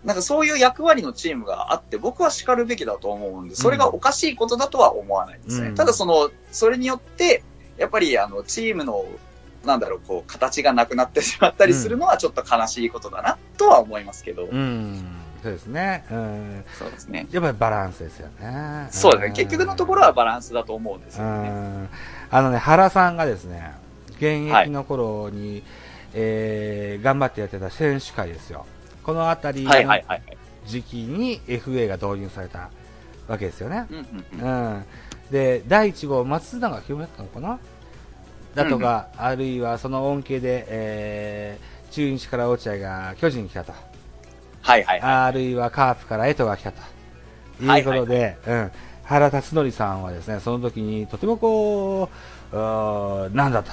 [0.03, 5.73] なんかそういう役割のチームがあって、僕は叱るべきだと思うんで、それがおかしいことだとは思わないですね。
[5.75, 7.43] ただその、それによって、
[7.77, 9.05] やっぱりあの、チームの
[9.65, 14.45] なんだろう、こう、形がなくなってしまったりするのはちょっと悲しいことだな、とは思いますけど。
[14.45, 15.04] うん。
[15.41, 16.06] そうですね。
[16.10, 16.63] うん。
[16.78, 17.28] そうですね。
[17.32, 18.88] やっぱりバランスですよね。
[18.91, 19.32] そうですね。
[19.32, 21.89] 結局のところはバランスだと思うんですよね。
[22.32, 23.73] あのね、原さんがですね、
[24.12, 25.63] 現役の頃に、はい、
[26.13, 28.65] えー、頑張ってやってた選手会ですよ。
[29.04, 29.71] このあたりの
[30.65, 32.69] 時期に FA が導入された
[33.28, 33.86] わけですよね。
[34.41, 34.86] うん。
[35.30, 37.60] で、第1号、松永清めたのかな？
[38.55, 43.73] だとか、うん、あるいはその恩恵で、えー、中日から落合が巨人に来たと。
[44.61, 46.81] はいはい、はい、あるいはカープから江藤が来たと。
[47.61, 48.71] いうことで、はいはいうん、
[49.03, 52.09] 原辰徳さんはですね、その時にとてもこ
[52.51, 52.59] う、う
[53.33, 53.71] なんだと、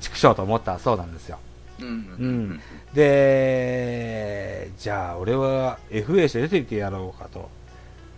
[0.00, 1.38] 畜生と思ったそうなんですよ。
[1.80, 2.60] うん、うん、
[2.92, 7.48] で、じゃあ俺は FA して出ていてやろうかと。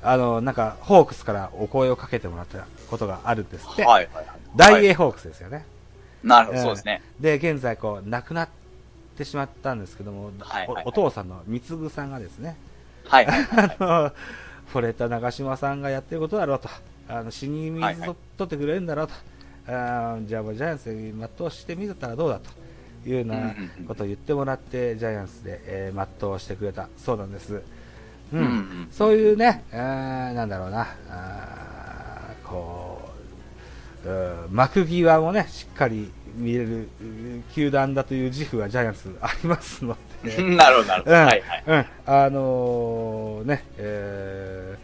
[0.02, 3.84] あの、なんか、ホークスからお声をかけてもらったことがあるんですって。
[3.84, 5.64] はいはいはい、大英ホークスですよね。
[6.22, 7.02] なるほど、そうですね。
[7.20, 8.48] で、現在、こう、亡くなっ
[9.16, 12.56] てしまったんですけども、はいはいはい、お父さんの貢さんがですね、
[13.06, 14.12] はい、はい、 あの、
[14.72, 16.68] 惚れた長嶋さんがやってることだろうと、
[17.08, 19.14] あの死に水と、はいはい、取ってくれるんだろうと、
[19.68, 22.50] あじゃあ、ジャイアンツで全うしてみたらどうだと
[23.08, 23.54] いうような
[23.86, 27.62] ことを言ってもらって、ジャイアンツで、えー、全うしてくれたそうなんです。
[28.32, 32.85] うん、うん、そういうね、あなんだろうな、あこう、
[34.50, 36.88] 幕際もね、しっかり見れる
[37.54, 40.42] 球団だという自負はジャイアンツありますので。
[40.56, 41.16] なるほど、なるほど。
[41.16, 41.64] うん、はいはい。
[41.66, 41.86] うん。
[42.06, 44.76] あのー、ね、え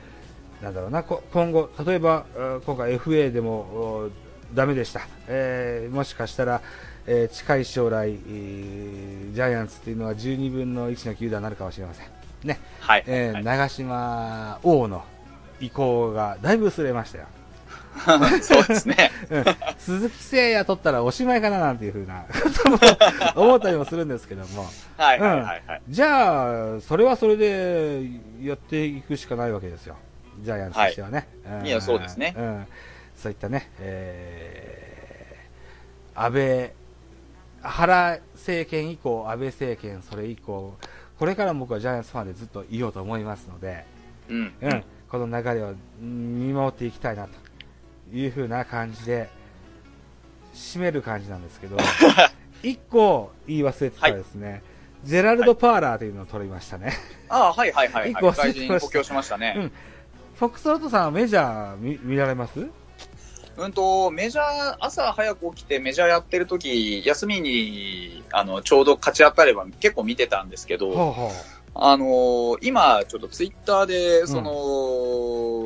[0.61, 2.25] ー、なんだろうな、今後、例えば、
[2.65, 4.11] 今回 FA でも
[4.55, 5.03] ダメでした。
[5.29, 6.61] えー、もしかしたら、
[7.07, 12.07] えー、近い将来、ジャイアンツというのは12分の1の球団になるかもしれません。
[12.45, 12.59] ね。
[12.81, 13.05] はい。
[13.07, 15.05] えー、長島王の
[15.61, 17.27] 意向がだいぶ薄れましたよ。
[18.43, 19.11] そうですね。
[19.31, 19.45] うん、
[19.79, 22.79] 鈴木誠也取ったらおしまいかななんていうふうなことも
[23.47, 24.67] 思ったりもするんですけども。
[24.97, 28.03] はいはいはい、はい、じゃあ、それはそれで
[28.43, 29.97] やっていくしかないわけですよ。
[30.41, 31.29] ジャイアンツとしてはね。
[31.45, 32.35] はい、いや、そうですね。
[32.37, 32.67] うん。
[33.17, 36.73] そういったね、えー、安倍、
[37.63, 40.75] 原政権以降、安倍政権、それ以降、
[41.19, 43.85] これから僕はジャイアンツファンでずっといようと思いますので、
[44.29, 44.53] うん。
[44.61, 44.85] うん。
[45.09, 47.42] この流れを見守っていきたいなと
[48.13, 49.29] いうふうな感じで、
[50.55, 51.77] 締める感じなんですけど、
[52.63, 54.63] 一個言い忘れてたですね、はい、
[55.05, 56.93] ジェラルド・パーラーというのを取りましたね。
[57.29, 58.11] ああ、はいはいはい、はい。
[58.13, 59.05] 一個忘れてました。
[59.05, 59.55] しましたね。
[59.57, 59.73] うん。
[60.37, 62.67] フォックスロットさんはメジャー見見られます？
[63.55, 71.33] うんと、メジャー、朝早く起きてメジャーやってる時、休みに、あの、ちょうど勝ち当たれば結構見てたんですけど、はあは
[71.75, 74.53] あ、あのー、今、ちょっとツイッターで、その、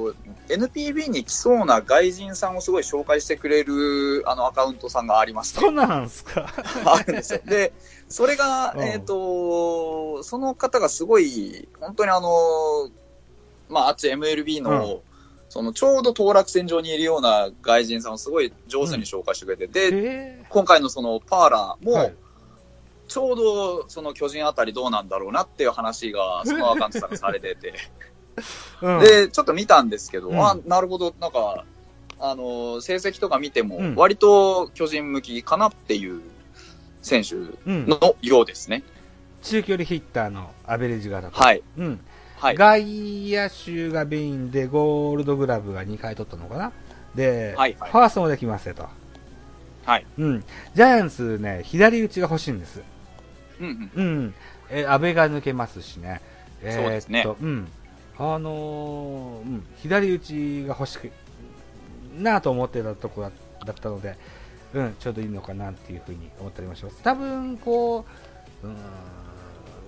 [0.07, 5.61] うん、NPB に来そうな外人さんをすごい紹介してくれる、あの、アカウントさんがありまして。
[5.61, 6.47] そうなんすか？
[6.85, 7.41] あるんですよ。
[7.45, 7.73] で、
[8.09, 12.91] それが、えっ、ー、と、その方がすごい、本当にあの、
[13.69, 15.01] まあ、あっち MLB の、うん。
[15.49, 22.13] そのちょうど当落線上にいるような外人さんをすごい上手に紹介してくれて、うん、で、今回のそのパーラーも、
[23.09, 27.75] ちょうどその巨人あたりどうなんだろうなっていう話が、そのアカウントさんがされてて、
[28.83, 31.65] うん、で、ちょっと見たんですけど、うん、あ、なるほど、なんか、
[32.19, 36.21] あの、成績とか見ても、割と巨人向きかなっていう
[37.03, 37.35] 選手
[37.67, 38.83] のようですね。
[39.43, 41.63] 中距離ヒッターのアベレージ型はい。
[41.77, 42.01] うん。
[42.39, 46.73] はい、外野手がメインでゴールドグラブが2回取ったのかな
[47.15, 48.87] で、はいはい、ファーストもできますよと。
[49.87, 50.07] はい。
[50.19, 50.45] うん。
[50.75, 52.83] ジャイアンツね、左打ちが欲しいんです。
[53.61, 54.05] うん、うん。
[54.05, 54.35] うん。
[54.69, 56.21] え、安倍が抜けますしね。
[56.63, 57.27] えー、そうですね。
[57.41, 57.69] うん。
[58.19, 61.11] あのー、うん、左打ちが欲しく
[62.17, 64.17] なと思ってたとこだったので、
[64.75, 67.03] うん、ちょうどいいのかなっていうふうに思ったりもします。
[67.03, 68.07] 多分、こ
[68.63, 68.77] う、うん、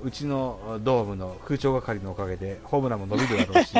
[0.04, 3.74] うちのドームの空調係のおかげでホームランも伸びるだろうし、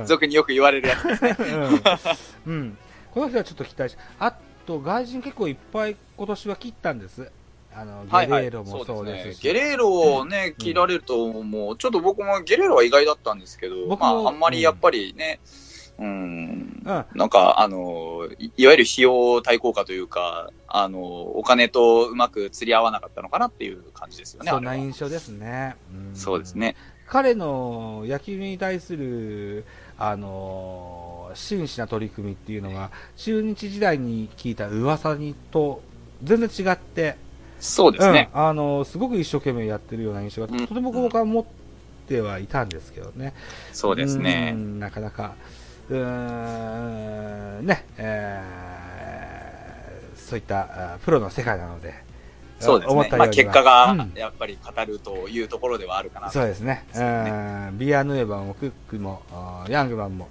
[0.00, 1.36] うん、俗によく言われるやつですね、
[2.46, 2.78] うん、うん、
[3.12, 4.34] この人はちょっと期待しあ
[4.66, 7.30] と外人結構いっぱい今年は切ったんです
[7.74, 15.40] あのゲレーロもそうですし、ゲレーロをね、切られると、もう、ちょっと僕もゲレーロは意外だったんですけど、まあ、あんまりやっぱりね、
[15.98, 24.50] うん、なんか、あの、いわゆる費用対効果というか、あの、お金とうまく釣り合わなかったのかなっていう感じですよね。
[24.50, 25.74] そんな印象ですね。
[25.92, 26.76] うん、そうですね。
[27.08, 29.64] 彼の野球に対する、
[29.98, 35.82] あの、真摯な取り組みっていうのが、中日時代に聞いた噂にと
[36.22, 37.16] 全然違って、
[37.60, 41.44] そうですね、うん、あの、すごく一生懸命やってるような印象が、とても僕は持っ
[42.06, 43.34] てはいたんですけどね。
[43.72, 44.52] そうですね。
[44.52, 45.34] なかなか、
[45.90, 51.94] うーん、ね、えー、そういったプロの世界なので、
[52.60, 53.08] そうですね。
[53.16, 56.84] まあ、結果がやっぱり語るというところではあるかな、うん、そうですね。
[56.94, 59.22] ねビアヌエバもクックも、
[59.68, 60.28] ヤングマンも、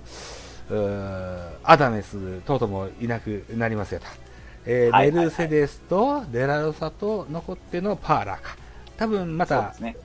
[1.64, 4.27] アダメス等々もいなくなりますよと。
[4.70, 8.58] えー、メルセデスとデラロサと残ってのパーラーか。
[8.98, 9.96] 多分また、ね、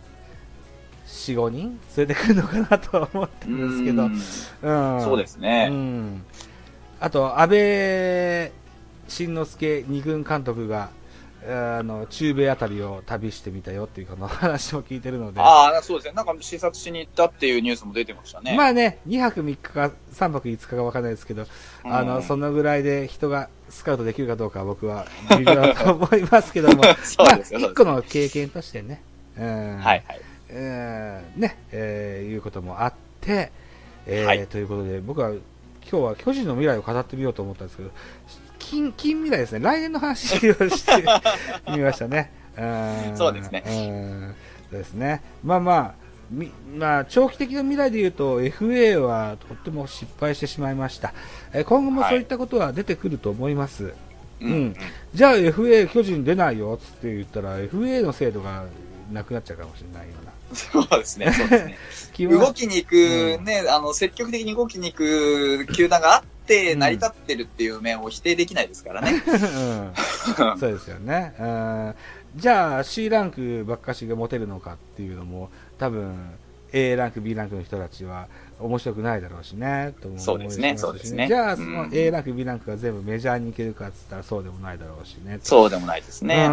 [1.06, 5.68] 4、5人連れてくるのかなとは思ってるんですけど、うん、そうですね。
[5.68, 6.22] うん、
[7.00, 8.52] あと、安倍
[9.08, 10.90] 晋之助二軍監督が、
[11.44, 15.40] あの、中米あたりを旅してみたよっていうこの話を聞いてるので。
[15.40, 16.12] ああ、そうですね。
[16.14, 18.54] なんか視察しに行ったっていうニュースも出てましたね。
[18.56, 21.46] まあね、2泊3日か3泊5日かわかんないですけど、
[21.84, 29.02] うん、あの、そのぐらいで人がスカウトできるかどうかは僕は微妙だと思いますけども、 そうですよ、まあ、一個の経験としてね。
[29.36, 30.20] うん、はいはい。
[30.48, 33.50] えー、ね、えー、いうこともあって、
[34.06, 35.40] えー、はい、ということで、僕は今
[35.82, 37.90] 日は巨人の未来を語ってみようと思ったんですけど、
[38.72, 41.04] 近、近未来ですね、来年の話をして
[41.70, 42.32] みましたね。
[43.14, 43.62] そうですね。
[44.70, 45.20] そうですね。
[45.44, 45.94] まあまあ、
[46.30, 51.12] みまあ、長期的な未来で言うと FA はとっても失敗してしまいました、
[51.52, 53.94] え今後もそういったことは出てくると思います、はい、
[54.44, 54.76] うん、うん、
[55.12, 58.64] じゃあ FA 巨人出ないよっつって言ったら FA の制度が
[59.12, 62.28] なくなっちゃうかもしれないようなそうですね、そうですね。
[62.28, 69.22] 動きに行く、ね、うん、あの、積極的に動きに行く球団があって成り立ってるっていう面を否定できないですからね。
[69.24, 71.34] うん、そうですよね。
[71.38, 71.94] うん
[72.34, 76.16] じゃあ C ランクばっかしが持てるのかっていうのも多分
[76.72, 78.28] A ランク、B ランクの人たちは、
[78.62, 81.28] 面白くないだろうしね、と思うそうですね、そうですね。
[81.28, 85.38] じゃあ、その A ランク、B ランクが全部メジャーに行けるかっつったらそうでもないだろうしね。
[85.42, 86.46] そうでもないですね。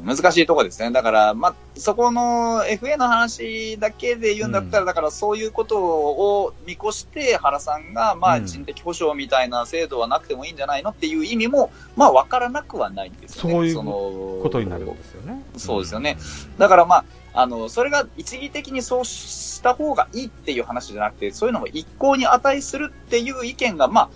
[0.00, 0.90] うん、難しいとこですね。
[0.90, 13.52] だから、まあ、そこの FA の話だけで言うんだったら、うん、だからそういうことを見越して、原さんが、まあ、人的保障みたいな制度はなくてもいいんじゃないのっていう意味も、まあ、わからなくはないんですよね。
[13.52, 15.42] そういうことになるんですよね。
[15.56, 16.16] そうですよね。
[16.58, 17.04] だからまあ、
[17.36, 24.08] あの、それが一義的にそうした方がいいっていう話じゃなくて、そういうのも一向に値するっていう意見が、まあ、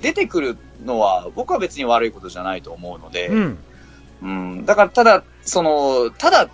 [0.00, 3.58] 出てくるのは、僕は別に悪いことじゃないと思うので、うん。
[4.22, 6.48] うん、だから、ただ、その、ただ、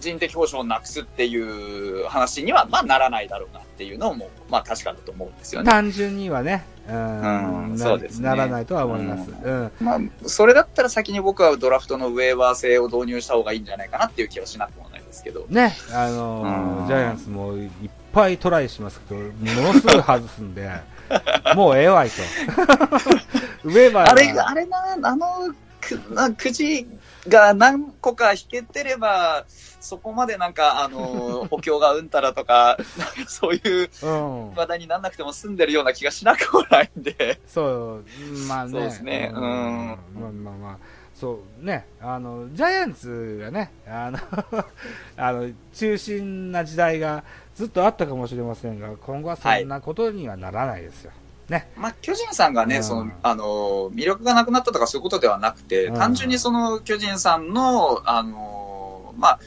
[0.00, 5.70] 人的保障をなくすっていう話には、まあ、ならないだろうなっていうのも、まあ、確かだと思うんですよね。
[5.70, 6.64] 単純にはね。
[6.88, 8.28] うん、うん、そうですね。
[8.28, 9.30] ならないとは思います。
[9.30, 9.72] うん。
[9.80, 15.46] まあ、それだったら先に僕はドラフトのウェーバー制を導入した方がいいんじゃないかなっていう気はしなくもないですけど。
[15.48, 17.70] ね、あのー、ジャイアンツもいっ
[18.12, 20.70] ぱいトライしますけど、ものすごい外すんで、
[21.54, 22.16] もうええわいと。
[23.98, 26.86] あれ、あれな、あの、く、な、くじ
[27.26, 29.44] が何個か引けてれば、
[29.80, 37.40] そこまでなんか、あの、 補強がうんたらとか、なんかそういう話題にならなくても済んでるような気がしなくもないんで。
[37.46, 38.04] そう、
[38.48, 38.70] まあね。
[38.70, 39.30] そうですね。
[39.34, 39.42] うん。
[39.42, 40.97] まあまあまあ。
[41.18, 44.18] そうね、あの、ジャイアンツがね、あの
[45.18, 47.24] あの、中心な時代が
[47.56, 51.10] ずっとあったかもしれませんが、今後はそんなことにはならないですよ。
[51.10, 51.70] はい、ね。
[51.76, 53.44] まあ、巨人さんがね、うん、その、あの、
[53.90, 59.40] 魅力がなくなったとかそういうことではなくて、うん、単純にその巨人さんの、あの、まあ、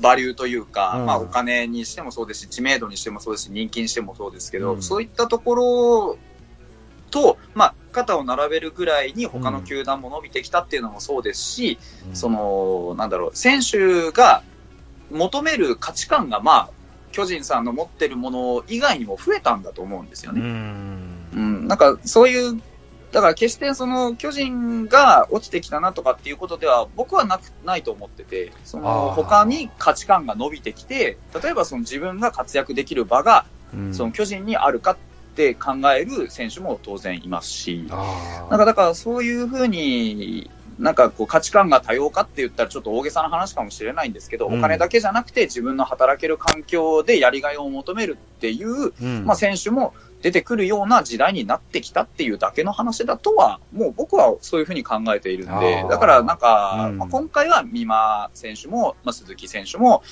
[0.00, 6.18] バリューというか、うん、まあお金にしてもそうですし、知名度にしてもそうですし、人気にしてもそうですけど、そういったところ
[7.10, 11.78] と、まあ、肩を並べるぐらいに他の球団も伸びてきたっていうのもそうですし、
[12.08, 14.42] うん、その、なんだろう、選手が
[15.10, 16.70] 求める価値観が、まあ、
[17.10, 20.40] 巨人さんの持ってるもの以外にも増えたんだと思うんですよね。
[20.40, 22.60] うん、うん、なんか、そういう、
[23.10, 33.46] だから決してその巨人が落ちてきたなとかっていうことでは僕はなく、ないと思ってて、その他に価値観が伸びてきて、例えばその自分が活躍できる場が、
[33.92, 34.96] その巨人にあるかっ
[35.38, 60.02] って考える選手も当然いますし、なんかだからそういうふうに、なんかこう価値観が多様化って言ったらちょっと大げさな話かもしれないんですけど、うん、お金だけじゃなくて自分の働ける環境でやりがいを求めるっていう、うん、まあ選手も出てくるような時代になってきたっていうだけの話だとは、もう僕はそういうふうに考えているんで、だからなんか、うん、まあ、今回は美馬選手も、まあ、鈴木選手も、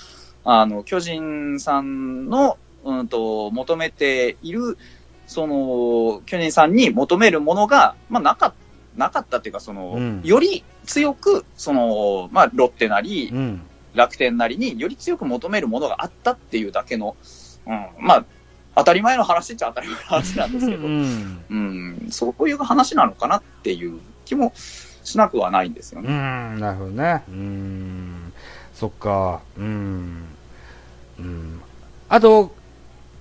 [0.45, 4.79] あの、巨人さんの、うんと、求めている、
[5.27, 8.67] その、巨人さんに求めるものが、まあ、なかった。
[8.97, 13.61] なかったっていうか、その、うん、より強く、その、まあ、ロッテなり、うん、
[13.95, 17.17] 楽天なりにより強く求めるものがあったっていうだけの、
[17.67, 18.25] うん、まあ、
[18.75, 26.09] 当たり前の話っちゃ当たり前の話なんですけど、うん、うん、そういう話なのかなっていう気もしなくはないんですよね。
[26.09, 27.23] うん、なるほどね。
[27.29, 28.33] うん、
[28.75, 30.25] そっか、うん。
[31.19, 31.61] うん。
[32.09, 32.55] あと、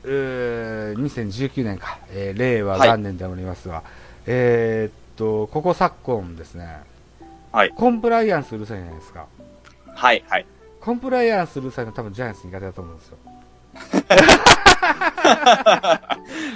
[0.08, 3.84] えー、2019年か、えー、令和元年でおりますが、はい、
[4.28, 6.80] えー、っと、ここ昨今ですね、
[7.51, 7.70] はい。
[7.70, 9.28] コンプライアンスうるさいじゃないですか。
[9.88, 10.45] はい、はい。
[10.82, 13.18] コンプライアンスうるさいの多分ジャイアンツ苦手だと思うんですよ。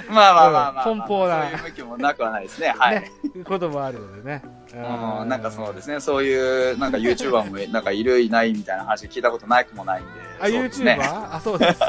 [0.09, 1.43] まあまあまあまあ、奔放な。
[1.43, 2.73] そういう向きもなくはないですね。
[2.77, 3.01] はい。
[3.01, 3.11] ね、
[3.45, 4.43] こともあるのでね。
[4.73, 10.11] うん、なんかそうですね、そういう、なんか YouTuber も、 なんかいるいないみたいな話聞いたことないくもないんで。
[10.39, 10.97] あ、YouTuber?
[11.35, 11.79] あ、そうです。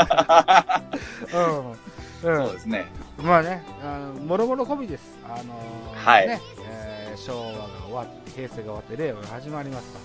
[1.35, 2.37] うん。
[2.37, 2.87] そうですね。
[3.19, 5.19] まあね、あの、もろもろ込みです。
[5.25, 6.29] あのー、はい。
[6.29, 9.99] ね、えー、昭和が終わって、平成が終わって、令和が始まりますか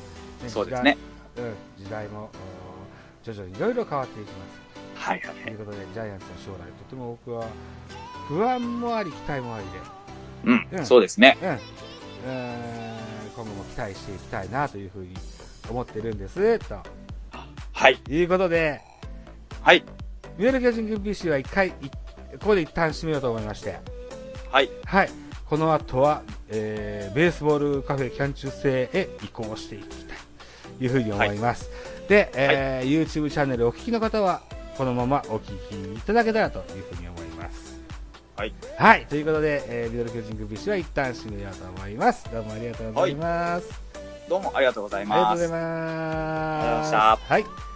[0.43, 0.97] ね、そうですね。
[1.37, 2.29] うん、時代も、
[3.23, 4.64] 徐々にいろいろ変わっていきます。
[5.05, 7.45] はいはい、ということで、ジャイアンツの将来、とても僕は
[8.27, 9.71] 不安もあり、期待もありで、
[10.45, 11.37] うん、うん、そうですね。
[11.41, 11.59] うん、
[13.35, 15.13] 今後も期待していきたいなというふうに
[15.69, 16.79] 思ってるんです、と。
[17.71, 17.99] はい。
[18.09, 18.81] いうことで、
[19.61, 19.83] はい。
[20.39, 21.75] ミドル巨人軍 PC は一回、こ
[22.39, 23.77] こで一旦締めようと思いまして、
[24.51, 24.71] はい。
[24.85, 25.09] はい。
[25.45, 30.17] この後は、えー、ベースボールカフェキャン中制へ移行していきたい
[30.79, 31.69] というふうに思います。
[31.69, 34.41] はい、で、えー、はい、YouTube チャンネルお聞きの方は、
[34.77, 37.79] このままお聞きいただけたらというふうに思います。
[38.35, 38.53] はい。
[38.77, 39.05] はい。
[39.05, 42.29] ということで、えー、ミドル巨人グビッシュは一旦締めようと思います。
[42.31, 43.69] どうもありがとうございます。
[43.69, 45.17] はい、どうもありがとうございます。
[45.17, 45.63] ありがとうございます。
[45.63, 47.33] ありがとうございました。
[47.33, 47.74] はい。